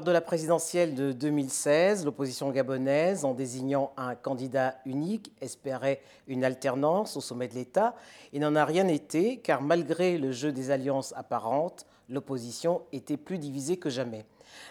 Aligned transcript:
Lors 0.00 0.06
de 0.06 0.12
la 0.12 0.22
présidentielle 0.22 0.94
de 0.94 1.12
2016, 1.12 2.06
l'opposition 2.06 2.50
gabonaise, 2.50 3.26
en 3.26 3.34
désignant 3.34 3.92
un 3.98 4.14
candidat 4.14 4.76
unique, 4.86 5.30
espérait 5.42 6.00
une 6.26 6.42
alternance 6.42 7.18
au 7.18 7.20
sommet 7.20 7.48
de 7.48 7.54
l'État. 7.54 7.94
Il 8.32 8.40
n'en 8.40 8.56
a 8.56 8.64
rien 8.64 8.88
été, 8.88 9.36
car 9.36 9.60
malgré 9.60 10.16
le 10.16 10.32
jeu 10.32 10.52
des 10.52 10.70
alliances 10.70 11.12
apparentes, 11.18 11.84
l'opposition 12.08 12.80
était 12.92 13.18
plus 13.18 13.36
divisée 13.36 13.76
que 13.76 13.90
jamais. 13.90 14.24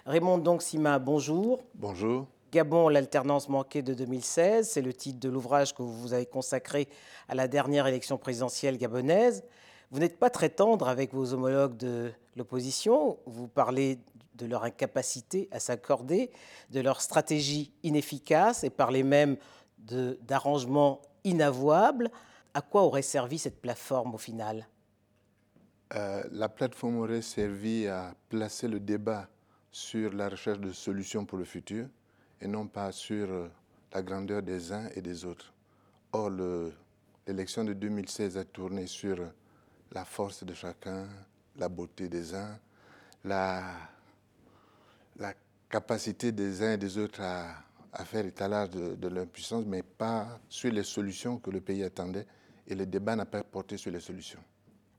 Raymond 0.07 0.39
Dongsima, 0.39 0.97
bonjour. 0.97 1.59
Bonjour. 1.75 2.25
Gabon, 2.51 2.89
l'alternance 2.89 3.49
manquée 3.49 3.83
de 3.83 3.93
2016, 3.93 4.67
c'est 4.67 4.81
le 4.81 4.93
titre 4.93 5.19
de 5.19 5.29
l'ouvrage 5.29 5.75
que 5.75 5.83
vous 5.83 6.11
avez 6.11 6.25
consacré 6.25 6.87
à 7.27 7.35
la 7.35 7.47
dernière 7.47 7.85
élection 7.85 8.17
présidentielle 8.17 8.79
gabonaise. 8.79 9.43
Vous 9.91 9.99
n'êtes 9.99 10.17
pas 10.17 10.31
très 10.31 10.49
tendre 10.49 10.87
avec 10.87 11.13
vos 11.13 11.33
homologues 11.33 11.77
de 11.77 12.11
l'opposition. 12.35 13.17
Vous 13.27 13.47
parlez 13.47 13.99
de 14.39 14.45
leur 14.45 14.63
incapacité 14.63 15.47
à 15.51 15.59
s'accorder, 15.59 16.31
de 16.71 16.79
leur 16.79 17.01
stratégie 17.01 17.71
inefficace 17.83 18.63
et 18.63 18.69
parlez 18.69 19.03
même 19.03 19.37
d'arrangements 19.77 21.01
inavouables. 21.23 22.09
À 22.53 22.61
quoi 22.61 22.81
aurait 22.83 23.03
servi 23.03 23.37
cette 23.37 23.61
plateforme 23.61 24.15
au 24.15 24.17
final? 24.17 24.67
Euh, 25.93 26.23
La 26.31 26.49
plateforme 26.49 26.97
aurait 26.97 27.21
servi 27.21 27.87
à 27.87 28.15
placer 28.29 28.67
le 28.67 28.79
débat 28.79 29.27
sur 29.71 30.13
la 30.13 30.29
recherche 30.29 30.59
de 30.59 30.71
solutions 30.71 31.25
pour 31.25 31.37
le 31.37 31.45
futur 31.45 31.87
et 32.41 32.47
non 32.47 32.67
pas 32.67 32.91
sur 32.91 33.29
euh, 33.29 33.47
la 33.93 34.01
grandeur 34.01 34.41
des 34.41 34.71
uns 34.71 34.89
et 34.95 35.01
des 35.01 35.25
autres. 35.25 35.53
Or, 36.11 36.31
l'élection 37.27 37.63
de 37.63 37.73
2016 37.73 38.37
a 38.37 38.45
tourné 38.45 38.87
sur 38.87 39.17
la 39.91 40.05
force 40.05 40.43
de 40.43 40.53
chacun, 40.53 41.07
la 41.55 41.69
beauté 41.69 42.07
des 42.07 42.33
uns, 42.33 42.57
la 43.23 43.63
la 45.19 45.33
capacité 45.69 46.31
des 46.31 46.63
uns 46.63 46.73
et 46.73 46.77
des 46.77 46.97
autres 46.97 47.21
à, 47.21 48.05
faire 48.05 48.25
étalage 48.25 48.69
de, 48.69 48.95
de 48.95 49.07
leur 49.07 49.27
puissance, 49.27 49.65
mais 49.65 49.83
pas 49.83 50.39
sur 50.47 50.71
les 50.71 50.83
solutions 50.83 51.37
que 51.37 51.49
le 51.49 51.61
pays 51.61 51.83
attendait. 51.83 52.25
Et 52.67 52.75
le 52.75 52.85
débat 52.85 53.15
n'a 53.15 53.25
pas 53.25 53.43
porté 53.43 53.77
sur 53.77 53.91
les 53.91 53.99
solutions. 53.99 54.39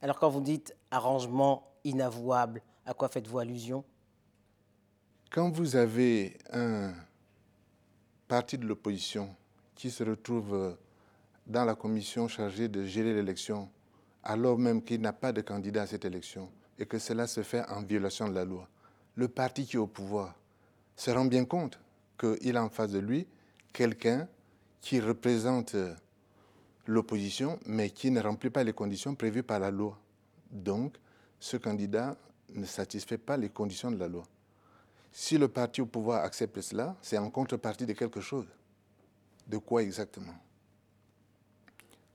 Alors 0.02 0.18
quand 0.18 0.28
vous 0.28 0.40
dites 0.40 0.74
arrangement 0.90 1.72
inavouable, 1.84 2.62
à 2.84 2.94
quoi 2.94 3.08
faites-vous 3.08 3.38
allusion? 3.38 3.84
Quand 5.30 5.50
vous 5.50 5.76
avez 5.76 6.36
un 6.52 6.92
parti 8.26 8.58
de 8.58 8.66
l'opposition 8.66 9.34
qui 9.74 9.90
se 9.90 10.02
retrouve 10.02 10.76
dans 11.46 11.64
la 11.64 11.74
commission 11.74 12.26
chargée 12.28 12.68
de 12.68 12.84
gérer 12.84 13.14
l'élection, 13.14 13.70
alors 14.22 14.58
même 14.58 14.82
qu'il 14.82 15.00
n'a 15.00 15.12
pas 15.12 15.32
de 15.32 15.40
candidat 15.40 15.82
à 15.82 15.86
cette 15.86 16.04
élection, 16.04 16.50
et 16.78 16.86
que 16.86 16.98
cela 16.98 17.26
se 17.26 17.42
fait 17.42 17.64
en 17.68 17.82
violation 17.82 18.28
de 18.28 18.34
la 18.34 18.44
loi, 18.44 18.68
le 19.14 19.28
parti 19.28 19.66
qui 19.66 19.76
est 19.76 19.80
au 19.80 19.86
pouvoir 19.86 20.34
se 20.96 21.10
rend 21.10 21.24
bien 21.24 21.44
compte 21.44 21.78
qu'il 22.18 22.56
a 22.56 22.64
en 22.64 22.68
face 22.68 22.90
de 22.90 22.98
lui 22.98 23.26
quelqu'un 23.72 24.28
qui 24.80 25.00
représente 25.00 25.76
l'opposition, 26.86 27.58
mais 27.66 27.90
qui 27.90 28.10
ne 28.10 28.20
remplit 28.20 28.50
pas 28.50 28.64
les 28.64 28.72
conditions 28.72 29.14
prévues 29.14 29.42
par 29.42 29.60
la 29.60 29.70
loi. 29.70 29.98
Donc, 30.50 30.96
ce 31.38 31.56
candidat 31.56 32.16
ne 32.54 32.64
satisfait 32.64 33.18
pas 33.18 33.36
les 33.36 33.48
conditions 33.48 33.90
de 33.90 33.96
la 33.96 34.08
loi. 34.08 34.24
Si 35.12 35.38
le 35.38 35.48
parti 35.48 35.80
au 35.80 35.86
pouvoir 35.86 36.24
accepte 36.24 36.60
cela, 36.60 36.96
c'est 37.02 37.18
en 37.18 37.30
contrepartie 37.30 37.86
de 37.86 37.92
quelque 37.92 38.20
chose. 38.20 38.46
De 39.46 39.58
quoi 39.58 39.82
exactement? 39.82 40.34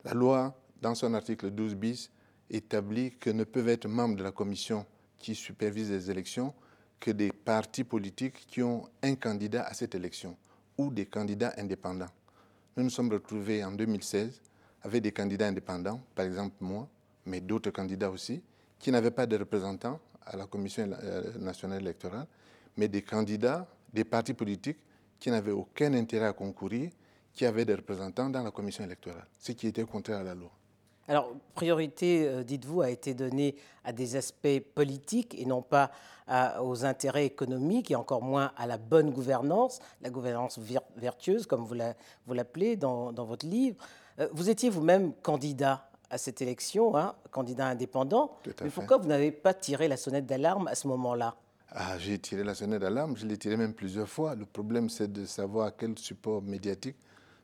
La 0.04 0.14
loi, 0.14 0.58
dans 0.82 0.96
son 0.96 1.14
article 1.14 1.52
12 1.52 1.76
bis, 1.76 2.12
établit 2.50 3.12
que 3.18 3.30
ne 3.30 3.44
peuvent 3.44 3.70
être 3.70 3.88
membres 3.88 4.16
de 4.16 4.24
la 4.24 4.32
commission 4.32 4.86
qui 5.18 5.36
supervise 5.36 5.92
les 5.92 6.12
élections 6.12 6.54
que 7.06 7.12
des 7.12 7.32
partis 7.32 7.84
politiques 7.84 8.48
qui 8.48 8.64
ont 8.64 8.90
un 9.04 9.14
candidat 9.14 9.62
à 9.68 9.76
cette 9.76 9.94
élection 9.94 10.36
ou 10.76 10.90
des 10.90 11.06
candidats 11.06 11.54
indépendants. 11.56 12.10
Nous 12.76 12.84
nous 12.84 12.90
sommes 12.90 13.12
retrouvés 13.12 13.64
en 13.64 13.72
2016 13.74 14.42
avec 14.82 15.04
des 15.04 15.12
candidats 15.12 15.46
indépendants, 15.46 16.02
par 16.16 16.26
exemple 16.26 16.56
moi, 16.62 16.90
mais 17.28 17.42
d'autres 17.42 17.70
candidats 17.70 18.10
aussi, 18.10 18.42
qui 18.80 18.92
n'avaient 18.92 19.12
pas 19.12 19.28
de 19.28 19.38
représentants 19.38 20.00
à 20.26 20.36
la 20.36 20.48
Commission 20.48 20.90
euh, 21.04 21.38
nationale 21.38 21.82
électorale, 21.82 22.26
mais 22.76 22.88
des 22.88 23.04
candidats 23.04 23.68
des 23.94 24.04
partis 24.04 24.34
politiques 24.34 24.80
qui 25.20 25.30
n'avaient 25.30 25.52
aucun 25.52 25.94
intérêt 25.94 26.26
à 26.26 26.34
concourir, 26.34 26.90
qui 27.34 27.46
avaient 27.46 27.66
des 27.66 27.76
représentants 27.76 28.32
dans 28.32 28.42
la 28.42 28.50
Commission 28.50 28.84
électorale, 28.84 29.28
ce 29.38 29.52
qui 29.52 29.68
était 29.68 29.84
contraire 29.84 30.18
à 30.18 30.24
la 30.24 30.34
loi. 30.34 30.50
Alors, 31.08 31.34
priorité, 31.54 32.28
euh, 32.28 32.44
dites-vous, 32.44 32.82
a 32.82 32.90
été 32.90 33.14
donnée 33.14 33.56
à 33.84 33.94
des 33.94 34.16
aspects 34.16 34.60
politiques 34.74 35.36
et 35.40 35.46
non 35.46 35.62
pas 35.62 35.92
aux 36.60 36.86
intérêts 36.86 37.26
économiques 37.26 37.92
et 37.92 37.96
encore 37.96 38.24
moins 38.24 38.52
à 38.58 38.66
la 38.66 38.80
bonne 38.80 39.12
gouvernance, 39.12 39.80
la 40.02 40.10
gouvernance 40.10 40.60
vertueuse, 40.98 41.46
comme 41.46 41.64
vous 41.64 42.34
l'appelez 42.34 42.76
dans, 42.76 43.12
votre 43.12 43.46
livre. 43.46 43.78
Euh, 44.20 44.28
vous 44.32 44.50
étiez 44.50 44.70
vous-même 44.70 45.14
candidat 45.14 45.88
à 46.10 46.18
cette 46.18 46.42
élection, 46.42 46.96
hein, 46.98 47.16
candidat 47.32 47.68
indépendant. 47.68 48.38
mais 48.62 48.70
pourquoi 48.70 48.98
vous 48.98 49.08
n'avez 49.08 49.32
pas 49.32 49.54
tiré 49.54 49.88
la 49.88 49.98
sonnette 49.98 50.26
d'alarme 50.26 50.68
à 50.68 50.76
ce 50.76 50.88
moment-là? 50.88 51.36
Ah, 51.72 51.98
J'ai 52.00 52.18
tiré 52.18 52.44
la 52.44 52.56
sonnette 52.56 52.82
d'alarme, 52.82 53.18
je 53.18 53.26
l'ai 53.26 53.38
tiré 53.38 53.58
même 53.58 53.74
plusieurs 53.74 54.08
fois. 54.08 54.34
Le 54.34 54.46
problème, 54.46 54.90
c'est 54.90 55.12
de 55.12 55.26
savoir 55.26 55.76
quel 55.78 55.98
support 56.00 56.42
médiatique 56.42 56.96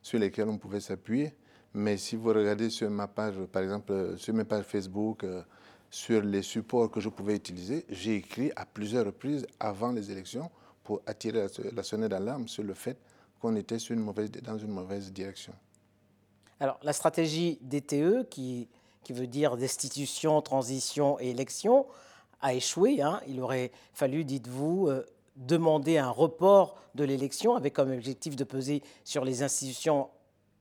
sur 0.02 0.18
lesquels 0.18 0.48
on 0.48 0.58
pouvait 0.58 0.80
s'appuyer. 0.80 1.36
Mais 1.74 1.98
si 1.98 2.16
vous 2.16 2.30
regardez 2.30 2.70
sur 2.70 2.90
ma 2.90 3.08
page, 3.08 3.36
par 3.52 3.64
exemple, 3.64 4.16
sur 4.18 4.34
mes 4.34 4.44
pages 4.44 4.66
Facebook, 4.66 5.24
euh, 5.24 5.42
sur 5.90 6.22
les 6.22 6.42
supports 6.42 6.90
que 6.90 7.00
je 7.00 7.10
pouvais 7.10 7.36
utiliser, 7.36 7.86
j'ai 7.90 8.16
écrit 8.16 8.52
à 8.56 8.66
plusieurs 8.66 9.06
reprises 9.06 9.46
avant 9.60 9.92
les 9.92 10.12
élections 10.12 10.50
pour 10.84 11.02
attirer 11.06 11.48
la 11.74 11.84
sonnette 11.84 12.12
d'alarme 12.12 12.48
sur 12.48 12.64
le 12.64 12.74
fait 12.74 12.98
qu'on 13.40 13.56
était 13.56 13.78
dans 14.42 14.58
une 14.58 14.70
mauvaise 14.70 15.12
direction. 15.12 15.54
Alors, 16.60 16.80
la 16.84 16.94
stratégie 16.94 17.58
DTE, 17.62 18.30
qui, 18.30 18.68
qui 19.04 19.14
veut 19.14 19.28
dire 19.28 19.58
destitution, 19.58 20.42
transition 20.42 21.20
et 21.20 21.32
élection, 21.32 21.88
a 22.42 22.54
échoué. 22.54 23.02
Hein. 23.02 23.20
Il 23.28 23.40
aurait 23.42 23.72
fallu, 23.94 24.24
dites-vous, 24.26 24.88
euh, 24.88 25.06
demander 25.36 25.98
un 25.98 26.10
report 26.10 26.76
de 26.96 27.04
l'élection 27.04 27.56
avec 27.56 27.74
comme 27.74 27.92
objectif 27.92 28.36
de 28.36 28.44
peser 28.44 28.84
sur 29.04 29.26
les 29.26 29.44
institutions 29.44 30.10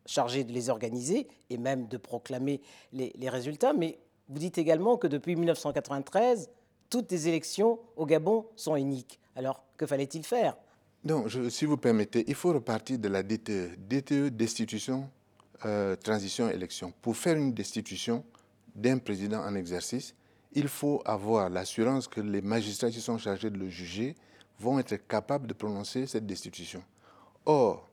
chargé 0.07 0.45
de 0.45 0.53
les 0.53 0.71
organiser 0.71 1.29
et 1.51 1.59
même 1.59 1.87
de 1.89 1.97
proclamer 1.97 2.61
les, 2.93 3.29
résultats. 3.29 3.73
Mais 3.73 3.99
vous 4.29 4.39
dites 4.39 4.59
également 4.59 4.97
que 4.97 5.07
depuis 5.07 5.37
1993, 5.37 6.51
toutes 6.89 7.11
les 7.11 7.29
élections 7.29 7.79
au 7.97 8.07
Gabon 8.07 8.47
sont 8.57 8.77
uniques. 8.77 9.21
Alors, 9.37 9.65
que 9.77 9.87
fallait-il 9.87 10.25
faire? 10.25 10.57
Non, 11.05 11.25
si 11.49 11.65
vous 11.65 11.77
permettez, 11.77 12.25
il 12.27 12.35
faut 12.35 12.53
repartir 12.53 12.99
de 12.99 13.09
la 13.09 13.23
DTE. 13.23 13.77
DTE, 13.89 14.29
destitution, 14.29 15.09
euh, 15.65 15.97
transition, 15.97 16.51
élection. 16.51 16.93
Pour 17.01 17.17
faire 17.17 17.37
une 17.37 17.53
destitution 17.55 18.25
d'un 18.75 18.99
président 18.99 19.41
en 19.41 19.55
exercice, 19.55 20.15
il 20.53 20.69
faut 20.69 21.01
avoir 21.05 21.49
l'assurance 21.49 22.09
que 22.09 22.21
les 22.21 22.43
magistrats 22.43 22.91
qui 22.91 23.01
sont 23.01 23.19
chargés 23.19 23.51
de 23.51 23.59
le 23.59 23.69
juger 23.69 24.15
vont 24.59 24.79
être 24.79 24.97
capables 25.07 25.47
de 25.47 25.55
prononcer 25.55 26.07
cette 26.07 26.27
destitution. 26.27 26.83
Or, 27.47 27.89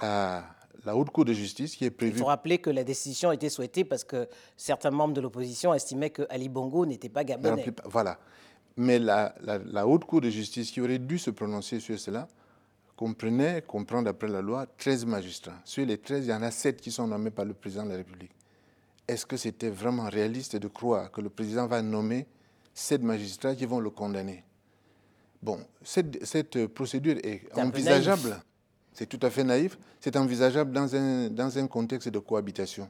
la, 0.00 0.44
la 0.84 0.96
Haute 0.96 1.10
Cour 1.10 1.24
de 1.24 1.32
justice 1.32 1.76
qui 1.76 1.84
est 1.84 1.90
prévue. 1.90 2.12
Il 2.12 2.18
faut 2.18 2.26
rappeler 2.26 2.58
que 2.58 2.70
la 2.70 2.84
décision 2.84 3.30
a 3.30 3.34
été 3.34 3.48
souhaitée 3.48 3.84
parce 3.84 4.04
que 4.04 4.28
certains 4.56 4.90
membres 4.90 5.14
de 5.14 5.20
l'opposition 5.20 5.72
estimaient 5.74 6.10
que 6.10 6.22
Ali 6.28 6.48
Bongo 6.48 6.86
n'était 6.86 7.08
pas 7.08 7.24
gabonais. 7.24 7.64
Voilà. 7.84 8.18
Mais 8.76 8.98
la, 8.98 9.34
Haute 9.86 10.04
Cour 10.04 10.20
de 10.20 10.30
justice 10.30 10.70
qui 10.70 10.80
aurait 10.80 10.98
dû 10.98 11.18
se 11.18 11.30
prononcer 11.30 11.80
sur 11.80 11.98
cela 11.98 12.28
comprenait, 12.96 13.62
comprend 13.62 14.02
d'après 14.02 14.28
la 14.28 14.40
loi, 14.40 14.66
13 14.78 15.06
magistrats. 15.06 15.58
Sur 15.64 15.84
les 15.84 15.98
13, 15.98 16.26
il 16.26 16.30
y 16.30 16.34
en 16.34 16.42
a 16.42 16.50
7 16.50 16.80
qui 16.80 16.92
sont 16.92 17.06
nommés 17.06 17.30
par 17.30 17.44
le 17.44 17.52
président 17.52 17.84
de 17.84 17.90
la 17.90 17.96
République. 17.96 18.30
Est-ce 19.08 19.26
que 19.26 19.36
c'était 19.36 19.70
vraiment 19.70 20.08
réaliste 20.08 20.56
de 20.56 20.68
croire 20.68 21.10
que 21.10 21.20
le 21.20 21.28
président 21.28 21.66
va 21.66 21.82
nommer 21.82 22.26
7 22.74 23.02
magistrats 23.02 23.54
qui 23.54 23.66
vont 23.66 23.80
le 23.80 23.90
condamner? 23.90 24.44
Bon, 25.42 25.58
cette, 25.82 26.24
cette 26.24 26.68
procédure 26.68 27.16
est, 27.24 27.42
envisageable. 27.58 28.40
C'est 28.92 29.06
tout 29.06 29.24
à 29.24 29.30
fait 29.30 29.44
naïf. 29.44 29.78
C'est 30.00 30.16
envisageable 30.16 30.72
dans 30.72 30.94
un, 30.94 31.30
dans 31.30 31.58
un 31.58 31.66
contexte 31.66 32.08
de 32.08 32.18
cohabitation. 32.18 32.88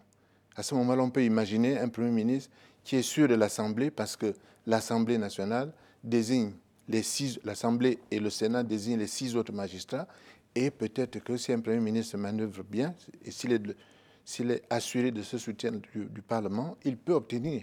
À 0.56 0.62
ce 0.62 0.75
moment-là, 0.75 1.02
on 1.02 1.10
peut 1.10 1.25
imaginer 1.25 1.78
un 1.78 1.88
Premier 1.88 2.10
ministre 2.10 2.50
qui 2.84 2.96
est 2.96 3.02
sûr 3.02 3.28
de 3.28 3.34
l'Assemblée 3.34 3.90
parce 3.90 4.16
que 4.16 4.34
l'Assemblée 4.66 5.19
nationale 5.19 5.72
désigne 6.02 6.52
les 6.88 7.02
six, 7.02 7.38
l'Assemblée 7.44 7.99
et 8.10 8.19
le 8.19 8.28
Sénat 8.28 8.62
désignent 8.64 8.99
les 8.99 9.06
six 9.06 9.37
autres 9.37 9.52
magistrats. 9.52 10.08
Et 10.54 10.70
peut-être 10.70 11.20
que 11.20 11.37
si 11.37 11.52
un 11.52 11.60
Premier 11.60 11.81
ministre 11.81 12.19
manœuvre 12.19 12.62
bien, 12.62 12.94
et 13.25 13.31
s'il 13.31 13.52
est, 13.52 14.62
assuré 14.69 15.10
de 15.10 15.22
ce 15.22 15.38
soutien 15.38 15.72
du 15.72 16.22
Parlement, 16.22 16.76
il 16.84 16.96
peut 16.98 17.14
obtenir 17.14 17.62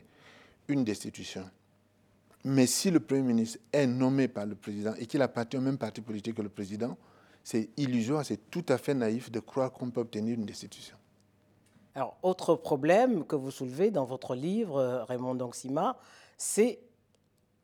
une 0.68 0.84
destitution. 0.84 1.50
Mais 2.44 2.68
si 2.68 2.90
le 2.90 3.00
Premier 3.00 3.22
ministre 3.22 3.60
est 3.72 3.86
nommé 3.86 4.28
par 4.28 4.46
le 4.46 4.56
président 4.56 4.94
et 4.98 5.06
qu'il 5.06 5.22
appartient 5.22 5.58
au 5.58 5.62
même 5.62 5.78
parti 5.78 6.02
politique 6.02 6.36
que 6.36 6.42
le 6.42 6.50
président, 6.50 6.98
c'est 7.44 7.70
illusoire, 7.78 8.26
c'est 8.26 8.50
tout 8.50 8.66
à 8.70 8.78
fait 8.78 8.94
naïf 8.94 9.32
de 9.32 9.40
croire 9.40 9.72
qu'on 9.72 9.90
peut 9.90 10.02
obtenir 10.02 10.36
une 10.36 10.46
destitution. 10.46 10.96
Alors, 11.96 12.18
autre 12.22 12.56
problème 12.56 13.26
que 13.26 13.36
vous 13.36 13.52
soulevez 13.52 13.92
dans 13.92 14.06
votre 14.06 14.36
livre, 14.36 14.78
euh, 14.78 15.04
Raymond 15.04 15.36
Dongsima, 15.36 15.98
c'est 16.38 16.80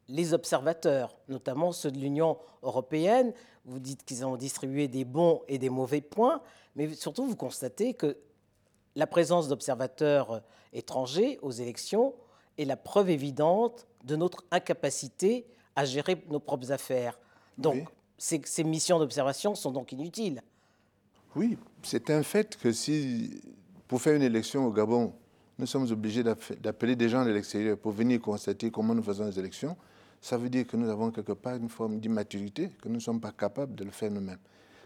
les 0.07 0.33
observateurs, 0.33 1.15
notamment 1.29 1.71
ceux 1.71 1.91
de 1.91 1.99
l'Union 1.99 2.37
européenne. 2.63 3.33
Vous 3.65 3.79
dites 3.79 4.03
qu'ils 4.03 4.25
ont 4.25 4.35
distribué 4.37 4.87
des 4.87 5.05
bons 5.05 5.41
et 5.47 5.57
des 5.57 5.69
mauvais 5.69 6.01
points, 6.01 6.41
mais 6.75 6.93
surtout 6.93 7.25
vous 7.25 7.35
constatez 7.35 7.93
que 7.93 8.17
la 8.95 9.07
présence 9.07 9.47
d'observateurs 9.47 10.41
étrangers 10.73 11.39
aux 11.41 11.51
élections 11.51 12.13
est 12.57 12.65
la 12.65 12.77
preuve 12.77 13.09
évidente 13.09 13.87
de 14.03 14.15
notre 14.15 14.43
incapacité 14.51 15.45
à 15.75 15.85
gérer 15.85 16.23
nos 16.29 16.39
propres 16.39 16.71
affaires. 16.71 17.19
Donc, 17.57 17.87
ces, 18.17 18.63
missions 18.63 18.99
d'observation 18.99 19.55
sont 19.55 19.71
donc 19.71 19.91
inutiles. 19.91 20.41
Oui, 21.35 21.57
c'est 21.83 22.09
un 22.09 22.23
fait 22.23 22.57
que 22.57 22.71
si, 22.71 23.41
pour 23.87 24.01
faire 24.01 24.15
une 24.15 24.21
élection 24.21 24.65
au 24.65 24.71
Gabon, 24.71 25.13
nous 25.57 25.65
sommes 25.65 25.89
obligés 25.91 26.23
d'appeler 26.23 26.95
des 26.95 27.09
gens 27.09 27.25
de 27.25 27.31
l'extérieur 27.31 27.77
pour 27.77 27.91
venir 27.91 28.21
constater 28.21 28.71
comment 28.71 28.95
nous 28.95 29.03
faisons 29.03 29.25
les 29.25 29.39
élections, 29.39 29.75
ça 30.21 30.37
veut 30.37 30.49
dire 30.49 30.65
que 30.65 30.75
nous 30.75 30.89
avons 30.89 31.11
quelque 31.11 31.33
part 31.33 31.55
une 31.55 31.69
forme 31.69 31.99
d'immaturité, 31.99 32.71
que 32.81 32.87
nous 32.87 32.95
ne 32.95 32.99
sommes 32.99 33.21
pas 33.21 33.31
capables 33.31 33.75
de 33.75 33.83
le 33.83 33.91
faire 33.91 34.11
nous-mêmes. 34.11 34.39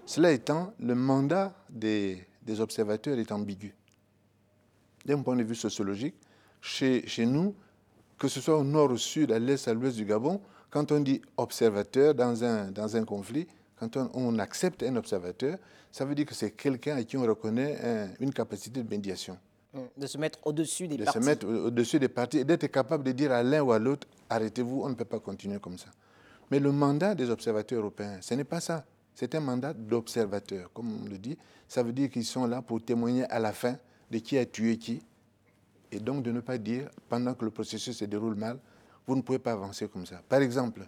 Cela 0.05 0.31
étant, 0.31 0.73
le 0.79 0.95
mandat 0.95 1.53
des, 1.69 2.25
observateurs 2.59 3.17
est 3.19 3.31
ambigu. 3.31 3.75
D'un 5.05 5.21
point 5.21 5.35
de 5.35 5.43
vue 5.43 5.55
sociologique, 5.55 6.15
chez 6.61 7.25
nous, 7.25 7.55
que 8.17 8.27
ce 8.27 8.41
soit 8.41 8.57
au 8.57 8.63
nord, 8.63 8.91
au 8.91 8.97
sud, 8.97 9.31
à 9.31 9.39
l'est, 9.39 9.67
à 9.67 9.73
l'ouest 9.73 9.95
du 9.95 10.05
Gabon, 10.05 10.41
quand 10.69 10.91
on 10.91 10.99
dit 10.99 11.21
observateur 11.37 12.13
dans 12.13 12.43
un, 12.43 12.71
dans 12.71 12.95
un 12.95 13.03
conflit, 13.03 13.47
quand 13.79 13.95
on, 13.97 14.09
on 14.13 14.39
accepte 14.39 14.83
un 14.83 14.95
observateur, 14.95 15.57
ça 15.91 16.05
veut 16.05 16.15
dire 16.15 16.25
que 16.25 16.35
c'est 16.35 16.51
quelqu'un 16.51 16.97
à 16.97 17.03
qui 17.03 17.17
on 17.17 17.23
reconnaît 17.23 17.79
un, 17.83 18.09
une 18.19 18.33
capacité 18.33 18.83
de 18.83 18.89
médiation. 18.89 19.37
De 19.97 20.07
se 20.07 20.17
mettre 20.17 20.39
au-dessus 20.45 20.87
des 20.87 20.97
de 20.97 21.03
partis. 21.05 21.19
se 21.19 21.25
mettre 21.25 21.47
au-dessus 21.47 21.99
des 21.99 22.07
partis 22.07 22.39
et 22.39 22.43
d'être 22.43 22.67
capable 22.67 23.03
de 23.03 23.11
dire 23.11 23.31
à 23.31 23.43
l'un 23.43 23.61
ou 23.61 23.71
à 23.71 23.77
l'autre 23.79 24.07
arrêtez-vous, 24.29 24.81
on 24.83 24.89
ne 24.89 24.95
peut 24.95 25.05
pas 25.05 25.19
continuer 25.19 25.59
comme 25.59 25.77
ça. 25.77 25.89
Mais 26.49 26.59
le 26.59 26.71
mandat 26.71 27.13
des 27.13 27.29
observateurs 27.29 27.79
européens, 27.79 28.17
ce 28.21 28.33
n'est 28.33 28.43
pas 28.43 28.59
ça. 28.59 28.83
C'est 29.13 29.35
un 29.35 29.39
mandat 29.39 29.73
d'observateur, 29.73 30.71
comme 30.73 31.03
on 31.03 31.07
le 31.07 31.17
dit. 31.19 31.37
Ça 31.67 31.83
veut 31.83 31.91
dire 31.93 32.09
qu'ils 32.09 32.25
sont 32.25 32.47
là 32.47 32.61
pour 32.63 32.83
témoigner 32.83 33.25
à 33.25 33.37
la 33.37 33.53
fin 33.53 33.77
de 34.09 34.17
qui 34.17 34.37
a 34.37 34.45
tué 34.45 34.77
qui. 34.77 35.03
Et 35.91 35.99
donc 35.99 36.23
de 36.23 36.31
ne 36.31 36.39
pas 36.39 36.57
dire, 36.57 36.89
pendant 37.07 37.33
que 37.35 37.45
le 37.45 37.51
processus 37.51 37.97
se 37.97 38.05
déroule 38.05 38.35
mal, 38.35 38.57
vous 39.09 39.15
ne 39.15 39.21
pouvez 39.23 39.39
pas 39.39 39.53
avancer 39.53 39.87
comme 39.87 40.05
ça. 40.05 40.21
Par 40.29 40.39
exemple, 40.39 40.87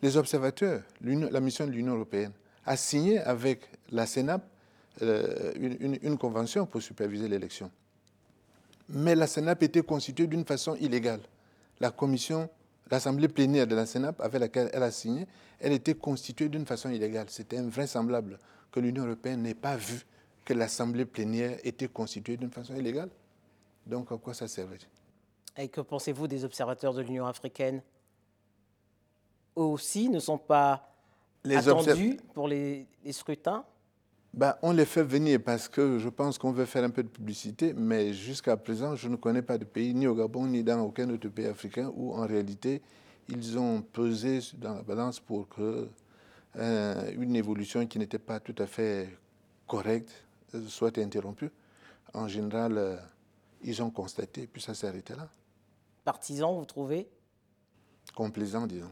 les 0.00 0.16
observateurs, 0.16 0.82
la 1.02 1.40
mission 1.40 1.66
de 1.66 1.72
l'Union 1.72 1.94
européenne, 1.96 2.30
a 2.64 2.76
signé 2.76 3.18
avec 3.18 3.68
la 3.90 4.06
CENAP 4.06 4.42
euh, 5.02 5.52
une, 5.56 5.98
une, 6.00 6.16
convention 6.16 6.64
pour 6.64 6.80
superviser 6.80 7.26
l'élection. 7.26 7.68
Mais 8.88 9.16
la 9.16 9.26
CENAP 9.26 9.64
était 9.64 9.82
constituée 9.82 10.28
d'une 10.28 10.44
façon 10.44 10.76
illégale. 10.76 11.20
La 11.80 11.90
commission, 11.90 12.48
l'assemblée 12.88 13.26
plénière 13.26 13.66
de 13.66 13.74
la 13.74 13.84
CENAP 13.86 14.20
avec 14.20 14.40
laquelle 14.40 14.70
elle 14.72 14.84
a 14.84 14.92
signé, 14.92 15.26
elle 15.58 15.72
était 15.72 15.94
constituée 15.94 16.48
d'une 16.48 16.66
façon 16.66 16.90
illégale. 16.90 17.26
C'était 17.30 17.58
invraisemblable 17.58 18.38
que 18.70 18.78
l'Union 18.78 19.06
européenne 19.06 19.42
n'ait 19.42 19.54
pas 19.54 19.76
vu 19.76 20.06
que 20.44 20.54
l'assemblée 20.54 21.04
plénière 21.04 21.58
était 21.64 21.88
constituée 21.88 22.36
d'une 22.36 22.52
façon 22.52 22.76
illégale. 22.76 23.10
Donc 23.86 24.12
à 24.12 24.16
quoi 24.18 24.34
ça 24.34 24.46
servait? 24.46 24.78
Et 25.56 25.68
que 25.68 25.80
pensez-vous 25.80 26.26
des 26.26 26.44
observateurs 26.44 26.94
de 26.94 27.02
l'Union 27.02 27.26
africaine? 27.26 27.82
Eux 29.56 29.62
aussi 29.62 30.08
ne 30.08 30.18
sont 30.18 30.38
pas 30.38 30.90
les 31.44 31.68
attendus 31.68 32.18
pour 32.34 32.48
les, 32.48 32.86
les 33.04 33.12
scrutins? 33.12 33.64
Ben, 34.32 34.54
on 34.62 34.70
les 34.70 34.84
fait 34.84 35.02
venir 35.02 35.42
parce 35.42 35.68
que 35.68 35.98
je 35.98 36.08
pense 36.08 36.38
qu'on 36.38 36.52
veut 36.52 36.64
faire 36.64 36.84
un 36.84 36.90
peu 36.90 37.02
de 37.02 37.08
publicité, 37.08 37.72
mais 37.72 38.12
jusqu'à 38.12 38.56
présent, 38.56 38.94
je 38.94 39.08
ne 39.08 39.16
connais 39.16 39.42
pas 39.42 39.58
de 39.58 39.64
pays, 39.64 39.92
ni 39.92 40.06
au 40.06 40.14
Gabon, 40.14 40.46
ni 40.46 40.62
dans 40.62 40.80
aucun 40.82 41.10
autre 41.10 41.28
pays 41.28 41.46
africain, 41.46 41.92
où 41.96 42.14
en 42.14 42.26
réalité, 42.26 42.80
ils 43.28 43.58
ont 43.58 43.82
pesé 43.82 44.38
dans 44.56 44.74
la 44.74 44.82
balance 44.82 45.18
pour 45.18 45.48
que 45.48 45.88
euh, 46.56 47.12
une 47.18 47.34
évolution 47.34 47.84
qui 47.86 47.98
n'était 47.98 48.20
pas 48.20 48.38
tout 48.38 48.54
à 48.58 48.66
fait 48.66 49.08
correcte 49.66 50.10
soit 50.68 50.96
interrompue. 50.98 51.50
En 52.14 52.28
général, 52.28 52.78
euh, 52.78 52.96
ils 53.62 53.82
ont 53.82 53.90
constaté, 53.90 54.46
puis 54.46 54.62
ça 54.62 54.74
s'est 54.74 54.86
arrêté 54.86 55.14
là. 55.14 55.28
Partisan, 56.10 56.54
vous 56.54 56.64
trouvez? 56.64 57.08
Complaisant, 58.16 58.66
disons. 58.66 58.90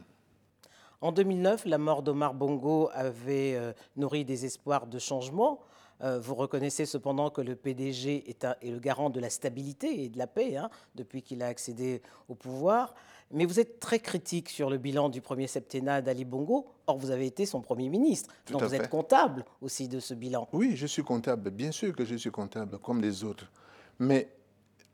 En 1.01 1.11
2009, 1.11 1.65
la 1.65 1.77
mort 1.77 2.01
d'Omar 2.01 2.33
Bongo 2.33 2.89
avait 2.93 3.55
euh, 3.55 3.73
nourri 3.97 4.23
des 4.23 4.45
espoirs 4.45 4.87
de 4.87 4.99
changement. 4.99 5.59
Euh, 6.01 6.17
vous 6.17 6.33
reconnaissez 6.33 6.85
cependant 6.85 7.29
que 7.29 7.41
le 7.41 7.57
PDG 7.57 8.29
est, 8.29 8.45
un, 8.45 8.55
est, 8.61 8.71
le 8.71 8.79
garant 8.79 9.09
de 9.09 9.19
la 9.19 9.29
stabilité 9.29 10.05
et 10.05 10.07
de 10.07 10.17
la 10.17 10.27
paix 10.27 10.55
hein, 10.55 10.69
depuis 10.95 11.21
qu'il 11.21 11.43
a 11.43 11.47
accédé 11.47 12.01
au 12.29 12.35
pouvoir. 12.35 12.95
Mais 13.31 13.43
vous 13.43 13.59
êtes 13.59 13.81
très 13.81 13.99
critique 13.99 14.47
sur 14.47 14.69
le 14.69 14.77
bilan 14.77 15.09
du 15.09 15.19
premier 15.19 15.47
septennat 15.47 16.01
d'Ali 16.01 16.23
Bongo. 16.23 16.67
Or, 16.87 16.97
vous 16.97 17.11
avez 17.11 17.25
été 17.25 17.45
son 17.45 17.59
Premier 17.59 17.89
ministre. 17.89 18.33
Tout 18.45 18.53
Donc, 18.53 18.61
vous 18.63 18.69
fait. 18.69 18.77
êtes 18.77 18.89
comptable 18.89 19.43
aussi 19.61 19.89
de 19.89 19.99
ce 19.99 20.13
bilan. 20.13 20.47
Oui, 20.53 20.77
je 20.77 20.87
suis 20.87 21.03
comptable. 21.03 21.49
Bien 21.49 21.73
sûr 21.73 21.93
que 21.93 22.05
je 22.05 22.15
suis 22.15 22.31
comptable, 22.31 22.79
comme 22.79 23.01
les 23.01 23.25
autres. 23.25 23.51
Mais 23.99 24.29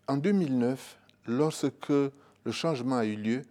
en 0.07 0.17
2009, 0.17 0.97
lorsque 1.25 1.89
le 1.89 2.51
changement 2.51 2.97
a 2.97 3.05
eu 3.05 3.15
lieu, 3.15 3.41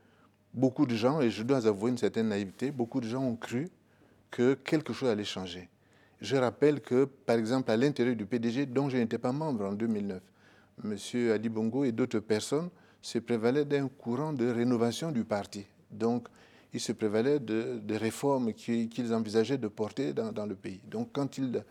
beaucoup 0.52 0.86
de 0.86 0.94
gens, 0.94 1.20
et 1.20 1.30
je 1.30 1.42
dois 1.42 1.66
avouer 1.66 1.90
une 1.90 1.98
certaine 1.98 2.28
naïveté, 2.28 2.70
beaucoup 2.70 3.00
de 3.00 3.08
gens 3.08 3.22
ont 3.22 3.36
cru 3.36 3.68
que 4.30 4.54
quelque 4.54 4.92
chose 4.92 5.08
allait 5.08 5.24
changer. 5.24 5.68
Je 6.20 6.36
rappelle 6.36 6.80
que, 6.80 7.04
par 7.04 7.36
exemple, 7.36 7.70
à 7.70 7.76
l'intérieur 7.76 8.16
du 8.16 8.24
PDG, 8.24 8.66
dont 8.66 8.88
je 8.88 8.96
n'étais 8.96 9.18
pas 9.18 9.32
membre 9.32 9.66
en 9.66 9.72
2009, 9.72 10.22
M. 10.84 10.96
Ali 11.30 11.48
Bongo 11.48 11.84
et 11.84 11.92
d'autres 11.92 12.20
personnes 12.20 12.70
se 13.02 13.18
prévalaient 13.18 13.64
d'un 13.64 13.88
courant 13.88 14.32
de 14.32 14.48
rénovation 14.48 15.12
du 15.12 15.24
parti. 15.24 15.66
Donc, 15.90 16.28
ils 16.72 16.80
se 16.80 16.92
prévalaient 16.92 17.38
de, 17.38 17.78
de 17.82 17.94
réformes 17.94 18.52
qu'ils 18.52 18.88
qu 18.88 19.02
envisageaient 19.12 19.58
de 19.58 19.68
porter 19.68 20.12
dans, 20.12 20.32
dans, 20.32 20.46
le 20.46 20.54
pays. 20.54 20.80
Donc, 20.86 21.10
quand 21.12 21.38
il 21.38 21.62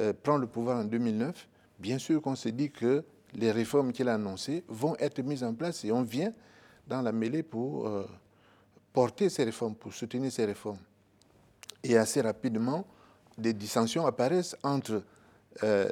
euh, 0.00 0.12
prend 0.12 0.38
le 0.38 0.46
pouvoir 0.46 0.78
en 0.78 0.84
2009, 0.84 1.48
bien 1.78 1.98
sûr 1.98 2.20
qu'on 2.22 2.34
s'est 2.34 2.52
dit 2.52 2.70
que 2.70 3.04
les 3.34 3.50
réformes 3.50 3.92
qu'il 3.92 4.08
a 4.08 4.14
annoncées 4.14 4.64
vont 4.68 4.96
être 4.98 5.20
mises 5.22 5.44
en 5.44 5.54
place 5.54 5.84
et 5.84 5.92
on 5.92 6.02
vient 6.02 6.32
dans 6.86 7.02
la 7.02 7.12
mêlée 7.12 7.42
pour 7.42 7.86
euh, 7.86 8.06
porter 8.92 9.28
ces 9.28 9.44
réformes, 9.44 9.74
pour 9.74 9.92
soutenir 9.92 10.30
ces 10.32 10.44
réformes. 10.44 10.78
Et 11.82 11.96
assez 11.96 12.20
rapidement, 12.20 12.84
des 13.38 13.52
dissensions 13.52 14.06
apparaissent 14.06 14.56
entre 14.62 15.02
euh, 15.62 15.88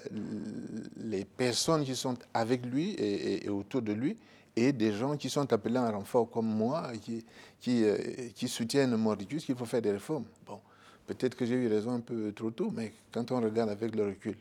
les 0.97 1.25
personnes 1.25 1.85
qui 1.85 1.97
sont 1.97 2.17
avec 2.35 2.65
lui 2.67 2.95
et, 2.99 3.49
autour 3.49 3.83
de 3.83 3.93
lui 3.93 4.17
et 4.55 4.73
des 4.73 4.93
gens 4.93 5.17
qui 5.17 5.31
sont 5.31 5.53
appelés 5.53 5.79
en 5.79 5.91
renfort 5.91 6.29
comme 6.29 6.47
moi, 6.47 6.91
qui, 7.01 7.25
qui, 7.61 7.85
euh, 7.85 7.97
qui 8.35 8.49
soutiennent 8.49 8.97
Mordicus 8.97 9.45
qu'il 9.45 9.57
faut 9.57 9.65
faire 9.65 9.83
des 9.83 9.93
réformes. 9.93 10.25
Bon, 10.45 10.61
peut-être 11.07 11.37
que 11.37 11.47
j'ai 11.47 11.55
eu 11.55 11.69
raison 11.69 11.93
un 11.93 12.01
peu 12.01 12.33
trop 12.33 12.51
tôt, 12.51 12.71
mais 12.75 12.93
quand 13.13 13.31
on 13.31 13.41
regarde 13.41 13.71
avec 13.71 13.95
le 13.95 14.07
recul, 14.07 14.37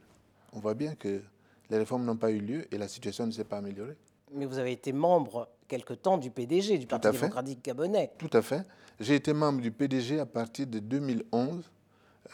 on 0.54 0.60
voit 0.60 0.74
bien 0.74 0.96
que 0.96 1.22
les 1.70 1.78
réformes 1.78 2.06
n'ont 2.06 2.18
pas 2.18 2.32
eu 2.32 2.40
lieu 2.40 2.74
et 2.74 2.78
la 2.78 2.88
situation 2.88 3.26
ne 3.26 3.32
s'est 3.32 3.44
pas 3.44 3.58
améliorée. 3.58 3.98
Mais 4.34 4.46
vous 4.46 4.58
avez 4.58 4.72
été 4.72 4.92
membre 4.94 5.50
quelque 5.68 5.94
temps 5.94 6.18
du 6.18 6.32
PDG, 6.32 6.78
du 6.78 6.88
Parti 6.88 7.10
démocratique 7.12 7.64
gabonais. 7.64 8.12
Tout 8.18 8.30
à 8.34 8.42
fait. 8.42 8.66
J'ai 9.00 9.16
été 9.16 9.34
membre 9.34 9.62
du 9.62 9.72
PDG 9.72 10.20
à 10.20 10.26
partir 10.26 10.68
de 10.68 10.80
2011. 10.80 11.64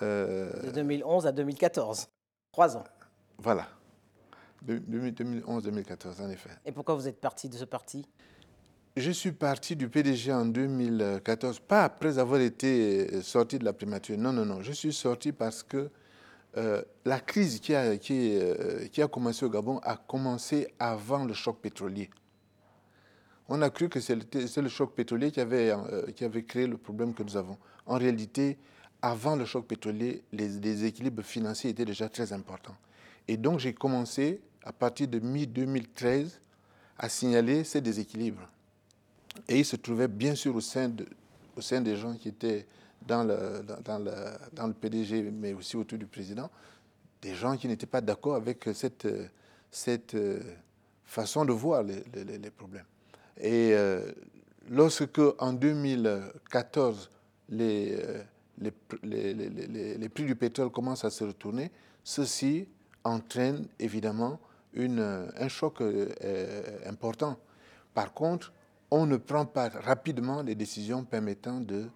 Euh... 0.02 0.62
De 0.63 0.72
2011 0.72 1.28
à 1.28 1.32
2014. 1.32 2.08
Trois 2.52 2.78
ans. 2.78 2.84
Voilà. 3.38 3.68
2011-2014, 4.68 6.22
en 6.22 6.30
effet. 6.30 6.50
Et 6.66 6.72
pourquoi 6.72 6.96
vous 6.96 7.08
êtes 7.08 7.20
parti 7.20 7.50
de 7.50 7.56
ce 7.56 7.66
parti? 7.66 8.08
Je 8.96 9.12
suis 9.12 9.32
parti 9.32 9.75
du 9.75 9.90
PDG 9.90 10.32
en 10.32 10.46
2014, 10.46 11.60
pas 11.60 11.84
après 11.84 12.20
avoir 12.20 12.40
été 12.40 13.22
sorti 13.24 13.58
de 13.58 13.66
la 13.66 13.74
primature. 13.74 14.18
Non, 14.18 14.32
non, 14.32 14.46
non. 14.46 14.62
Je 14.62 14.72
suis 14.72 14.94
sorti 14.94 15.32
parce 15.32 15.63
que 15.63 15.90
euh, 16.55 16.83
la 17.05 17.19
crise 17.19 17.60
qui 17.60 17.74
a, 17.74 17.98
qui, 17.98 18.36
euh, 18.36 18.88
qui 18.88 19.01
a 19.01 19.07
commencé 19.07 19.43
au 19.45 19.50
Gabon 19.50 19.79
a 19.79 19.98
commencé 19.98 20.67
avant 20.79 21.25
le 21.25 21.33
choc 21.33 21.60
pétrolier. 21.60 22.10
On 23.50 23.62
a 23.62 23.69
cru 23.69 23.89
que 23.89 24.00
c'est 24.00 24.15
le, 24.15 24.69
choc 24.69 24.93
pétrolier 24.93 25.31
qui 25.31 25.41
avait, 25.41 25.72
euh, 25.72 26.12
qui 26.12 26.24
avait 26.24 26.43
créé 26.43 26.67
le 26.67 26.77
problème 26.77 27.13
que 27.13 27.24
nous 27.24 27.36
avons. 27.36 27.57
En 27.86 27.98
réalité, 27.98 28.57
avant 29.01 29.36
le 29.36 29.45
choc 29.45 29.65
pétrolier, 29.65 30.24
les, 30.31 30.48
les 30.48 30.86
équilibres 30.86 31.24
financiers 31.24 31.72
étaient 31.72 31.86
déjà 31.86 32.07
très 32.07 32.31
importants. 32.31 32.75
Et 33.27 33.36
donc, 33.36 33.60
j'ai 33.60 33.74
commencé, 33.74 34.41
à 34.63 34.72
partir 34.72 35.07
de 35.07 35.19
mi-2013, 35.19 36.39
à 36.98 37.10
signaler 37.10 37.63
ces 37.63 37.81
déséquilibres. 37.81 38.48
Et 39.48 39.60
ils 39.60 39.65
se 39.65 39.75
trouvaient 39.75 40.07
bien 40.07 40.36
sûr 40.36 40.55
au 40.55 40.62
sein 40.62 40.89
des 41.81 41.95
gens 41.98 42.13
qui 42.13 42.29
étaient 42.29 42.67
dans 43.07 43.24
le, 43.24 43.63
dans, 43.83 44.00
le, 44.00 44.12
dans 44.53 44.67
le 44.67 44.74
PDG, 44.74 45.31
mais 45.31 45.53
aussi 45.53 45.75
autour 45.75 45.98
du 45.98 46.05
président, 46.05 46.50
des 47.22 47.36
gens 47.36 47.55
qui 47.57 47.67
n'étaient 47.67 47.86
pas 47.86 48.01
d'accord 48.01 48.36
avec 48.36 48.69
cette, 48.74 49.07
cette 49.72 50.15
façon 51.05 51.45
de 51.45 51.51
voir 51.53 51.83
les, 51.83 52.03
les, 52.13 52.50
problèmes. 52.50 52.86
Et 53.38 53.72
euh, 53.74 54.12
lorsque, 54.69 55.19
en 55.39 55.53
2014, 55.53 57.10
les, 57.50 57.98
les, 58.60 59.33
les, 59.98 60.10
prix 60.10 60.25
du 60.25 60.36
pétrole 60.36 60.69
commencent 60.69 61.05
à 61.05 61.10
se 61.10 61.24
retourner, 61.24 61.72
ceci 62.03 62.67
entraîne 63.03 63.67
évidemment 63.79 64.39
une, 64.74 65.29
un 65.36 65.48
choc 65.48 65.81
euh, 65.81 66.10
important. 66.86 67.38
Par 67.93 68.13
contre, 68.13 68.51
on 68.91 69.05
ne 69.05 69.17
prend 69.17 69.45
pas 69.45 69.69
rapidement 69.69 70.41
les 70.41 70.55
décisions 70.55 71.03
permettant 71.03 71.60
de, 71.60 71.88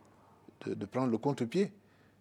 de, 0.66 0.86
prendre 0.86 1.12
le 1.12 1.18
contre-pied. 1.18 1.72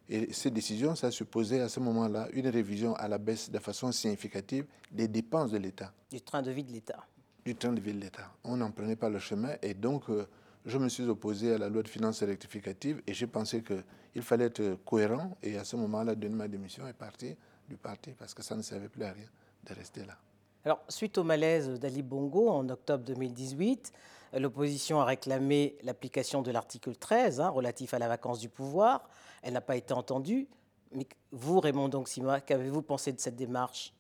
Et 0.09 0.33
ces 0.33 0.51
décisions, 0.51 0.95
ça 0.95 1.11
supposait 1.11 1.61
à 1.61 1.69
ce 1.69 1.81
moment-là 1.81 2.29
une 2.33 2.47
révision 2.49 2.95
à 2.95 3.09
la 3.09 3.19
baisse 3.19 3.51
de 3.51 3.59
façon 3.59 3.91
significative 3.91 4.67
des 4.93 5.09
dépenses 5.09 5.51
de 5.51 5.59
l'État. 5.59 5.93
Du 6.11 6.21
train 6.21 6.43
de 6.43 6.51
vie 6.53 6.63
de 6.63 6.73
l'État. 6.73 7.05
Du 7.45 7.57
train 7.57 7.73
de 7.73 7.81
vie 7.81 7.93
de 7.93 8.01
l'État. 8.01 8.33
On 8.45 8.57
n'en 8.57 8.71
prenait 8.71 8.97
pas 8.97 9.09
le 9.09 9.19
chemin 9.19 9.55
et 9.63 9.75
donc 9.75 10.09
euh, 10.09 10.27
je 10.65 10.79
me 10.79 10.89
suis 10.89 11.05
opposé 11.09 11.55
à 11.55 11.59
la 11.59 11.69
loi 11.69 11.83
de 11.83 11.89
finances 11.89 12.23
rectificative 12.23 13.03
et 13.07 13.15
j'ai 13.15 13.27
pensé 13.27 13.63
qu'il 13.63 14.23
fallait 14.23 14.47
être 14.47 14.79
cohérent 14.85 15.37
et 15.43 15.59
à 15.59 15.65
ce 15.65 15.77
moment-là, 15.77 16.15
donner 16.15 16.35
ma 16.35 16.49
démission 16.49 16.87
est 16.87 16.93
parti 16.93 17.37
du 17.69 17.77
parti 17.77 18.13
parce 18.13 18.33
que 18.33 18.43
ça 18.43 18.55
ne 18.55 18.63
servait 18.63 18.89
plus 18.89 19.03
à 19.03 19.13
rien 19.13 19.29
de 19.65 19.75
rester 19.75 20.05
là. 20.05 20.17
Alors, 20.65 20.83
suite 20.89 21.17
au 21.19 21.23
malaise 21.23 21.79
d'Ali 21.79 22.03
Bongo 22.03 22.49
en 22.49 22.69
octobre 22.69 23.05
2018, 23.05 23.93
l'opposition 24.33 25.01
a 25.01 25.05
réclamé 25.05 25.77
l'application 25.83 26.43
de 26.43 26.51
l'article 26.51 26.95
13 26.97 27.41
hein, 27.41 27.49
relatif 27.49 27.95
à 27.95 27.99
la 27.99 28.09
vacance 28.09 28.39
du 28.39 28.49
pouvoir. 28.49 29.09
Elle 29.43 29.55
n'a 29.55 29.61
pas 29.61 29.77
été 29.77 29.93
entendue. 29.93 30.49
Mais 30.93 31.07
vous, 31.33 31.61
Raymond 31.61 31.89
Dongsima, 31.89 32.41
qu'avez-vous 32.41 32.83
pensé 32.83 33.13
de 33.13 33.21
cette 33.21 33.37
démarche? 33.37 33.93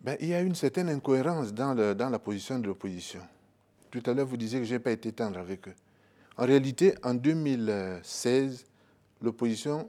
Ben, 0.00 0.16
Il 0.20 0.28
y 0.28 0.34
a 0.34 0.40
une 0.40 0.54
certaine 0.54 0.88
incohérence 0.88 1.52
dans, 1.52 1.74
la 1.74 2.18
position 2.18 2.58
de 2.58 2.66
l'opposition. 2.66 3.20
Tout 3.90 4.02
à 4.06 4.14
l'heure, 4.14 4.26
vous 4.26 4.36
disiez 4.36 4.58
que 4.58 4.64
je 4.64 4.74
n'ai 4.74 4.80
pas 4.80 4.90
été 4.90 5.12
tendre 5.12 5.38
avec 5.38 5.68
eux. 5.68 5.74
En 6.38 6.46
réalité, 6.46 6.94
en 7.02 7.14
2016, 7.14 8.64
l'opposition, 9.20 9.86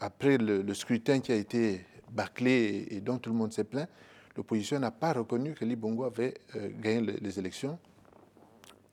après 0.00 0.36
le, 0.36 0.74
scrutin 0.74 1.20
qui 1.20 1.32
a 1.32 1.36
été 1.36 1.84
bâclé 2.10 2.86
et, 2.90 3.00
dont 3.00 3.18
tout 3.18 3.30
le 3.30 3.36
monde 3.36 3.52
s'est 3.52 3.64
plaint, 3.64 3.88
l'opposition 4.36 4.78
n'a 4.78 4.90
pas 4.90 5.12
reconnu 5.14 5.54
que 5.54 5.64
Libongo 5.64 6.04
avait 6.04 6.34
euh, 6.56 6.68
gagné 6.80 7.18
les 7.20 7.38
élections, 7.38 7.78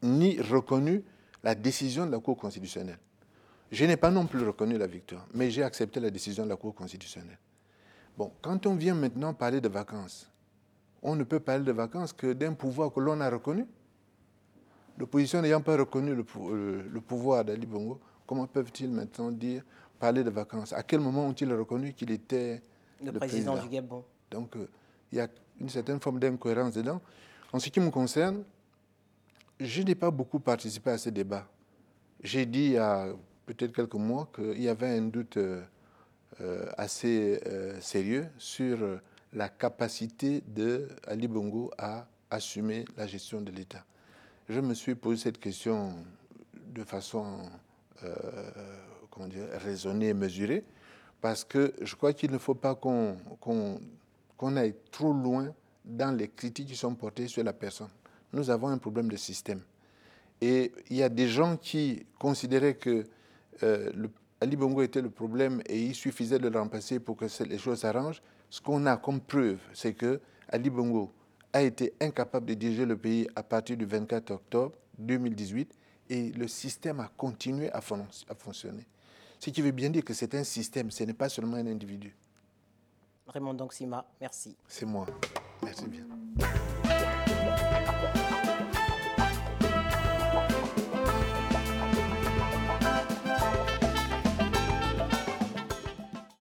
ni 0.01 0.39
reconnu 0.41 1.03
la 1.43 1.55
décision 1.55 2.05
de 2.05 2.11
la 2.11 2.19
Cour 2.19 2.37
constitutionnelle. 2.37 2.99
Je 3.71 3.85
n'ai 3.85 3.97
pas 3.97 4.09
non 4.09 4.25
plus 4.25 4.45
reconnu 4.45 4.77
la 4.77 4.87
victoire, 4.87 5.27
mais 5.33 5.51
j'ai 5.51 5.63
accepté 5.63 5.99
la 5.99 6.09
décision 6.09 6.43
de 6.43 6.49
la 6.49 6.55
Cour 6.55 6.73
constitutionnelle. 6.73 7.37
Bon, 8.17 8.31
quand 8.41 8.65
on 8.65 8.75
vient 8.75 8.95
maintenant 8.95 9.33
parler 9.33 9.61
de 9.61 9.69
vacances, 9.69 10.29
on 11.01 11.15
ne 11.15 11.23
peut 11.23 11.39
parler 11.39 11.63
de 11.63 11.71
vacances 11.71 12.11
que 12.11 12.33
d'un 12.33 12.53
pouvoir 12.53 12.91
que 12.91 12.99
l'on 12.99 13.21
a 13.21 13.29
reconnu. 13.29 13.65
L'opposition 14.97 15.41
n'ayant 15.41 15.61
pas 15.61 15.77
reconnu 15.77 16.13
le, 16.13 16.25
euh, 16.51 16.99
pouvoir 17.07 17.45
d'Ali 17.45 17.65
Bongo, 17.65 18.01
comment 18.27 18.47
peuvent-ils 18.47 18.89
maintenant 18.89 19.31
dire, 19.31 19.63
parler 19.97 20.23
de 20.23 20.29
vacances? 20.29 20.73
À 20.73 20.83
quel 20.83 20.99
moment 20.99 21.25
ont-ils 21.25 21.53
reconnu 21.53 21.93
qu'il 21.93 22.11
était 22.11 22.61
le, 23.01 23.13
président, 23.13 23.57
du 23.57 23.69
Gabon 23.69 24.03
Donc, 24.29 24.57
euh, 24.57 24.67
il 25.11 25.19
y 25.19 25.21
a 25.21 25.29
une 25.61 25.69
certaine 25.69 25.99
forme 26.01 26.19
d'incohérence 26.19 26.73
dedans. 26.73 26.99
En 27.53 27.59
ce 27.59 27.69
qui 27.69 27.79
me 27.79 27.89
concerne, 27.89 28.43
je 29.59 29.81
n'ai 29.81 29.95
pas 29.95 30.11
beaucoup 30.11 30.39
participé 30.39 30.91
à 30.91 30.97
ce 30.97 31.09
débat. 31.09 31.47
J'ai 32.23 32.45
dit 32.45 32.65
il 32.65 32.71
y 32.71 32.77
a 32.77 33.07
peut-être 33.45 33.73
quelques 33.73 33.95
mois 33.95 34.29
qu'il 34.33 34.61
y 34.61 34.69
avait 34.69 34.97
un 34.97 35.01
doute 35.01 35.37
euh, 35.37 35.61
euh, 36.41 36.65
assez 36.77 37.41
euh, 37.45 37.79
sérieux 37.81 38.27
sur 38.37 38.99
la 39.33 39.49
capacité 39.49 40.41
de 40.47 40.87
Ali 41.05 41.27
Bongo 41.27 41.71
à 41.77 42.07
assumer 42.31 42.85
la 42.97 43.05
gestion 43.05 43.41
de 43.41 43.51
l'État. 43.51 43.83
Je 44.47 44.59
me 44.59 44.73
suis 44.73 44.95
posé 44.95 45.23
cette 45.23 45.39
question 45.39 45.93
de 46.73 46.83
façon 46.83 47.39
comment 49.11 49.27
dire, 49.27 49.45
raisonnée 49.57 50.07
et 50.07 50.13
mesurée, 50.13 50.63
parce 51.21 51.43
que 51.43 51.73
je 51.81 51.95
crois 51.95 52.13
qu'il 52.13 52.31
ne 52.31 52.37
faut 52.37 52.55
pas 52.55 52.75
qu'on 52.75 53.17
qu'on 53.49 54.55
aille 54.55 54.75
trop 54.89 55.11
loin 55.11 55.53
dans 55.83 56.15
les 56.15 56.29
critiques 56.29 56.69
qui 56.69 56.75
sont 56.75 56.95
portées 56.95 57.27
sur 57.27 57.43
la 57.43 57.53
personne 57.53 57.89
nous 58.33 58.49
avons 58.49 58.67
un 58.67 58.77
problème 58.77 59.09
de 59.09 59.15
système. 59.17 59.61
Et 60.41 60.71
il 60.89 60.97
y 60.97 61.03
a 61.03 61.09
des 61.09 61.27
gens 61.27 61.57
qui 61.57 62.05
considéraient 62.17 62.75
que 62.75 63.03
euh, 63.63 63.91
Ali 64.41 64.55
Bongo 64.55 64.81
était 64.81 65.01
le 65.01 65.09
problème 65.09 65.61
et 65.65 65.81
il 65.81 65.95
suffisait 65.95 66.39
de 66.39 66.47
le 66.47 66.57
remplacer 66.57 66.99
pour 66.99 67.17
que 67.17 67.25
les 67.43 67.57
choses 67.57 67.79
s'arrangent. 67.79 68.21
Ce 68.49 68.61
qu'on 68.61 68.85
a 68.85 68.97
comme 68.97 69.19
preuve, 69.19 69.59
c'est 69.73 69.93
que 69.93 70.21
Ali 70.47 70.69
Bongo 70.69 71.11
a 71.51 71.61
été 71.61 71.93
incapable 71.99 72.45
de 72.45 72.53
diriger 72.53 72.85
le 72.85 72.97
pays 72.97 73.27
à 73.35 73.43
partir 73.43 73.75
du 73.75 73.85
24 73.85 74.31
octobre 74.31 74.75
2018 74.97 75.75
et 76.09 76.31
le 76.31 76.47
système 76.47 76.99
a 76.99 77.09
continué 77.17 77.69
à, 77.71 77.77
à 77.79 78.35
fonctionner. 78.35 78.85
Ce 79.39 79.49
qui 79.49 79.61
veut 79.61 79.71
bien 79.71 79.89
dire 79.89 80.03
que 80.03 80.13
c'est 80.13 80.33
un 80.35 80.43
système, 80.43 80.91
ce 80.91 81.03
n'est 81.03 81.13
pas 81.13 81.29
seulement 81.29 81.57
un 81.57 81.67
individu. 81.67 82.15
Raymond 83.27 83.53
Donksima, 83.53 84.05
merci. 84.19 84.55
C'est 84.67 84.85
moi. 84.85 85.05
Merci 85.63 85.87
bien. 85.87 86.05